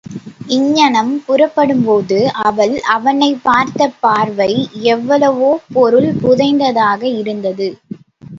[0.49, 2.17] அங்ஙனம் புறப்படும்போது
[2.41, 4.49] அவள் அவனைப் பார்த்த பார்வை
[4.87, 7.69] எவ்வளவோ பொருள் பொதிந்ததாக இருந்தது.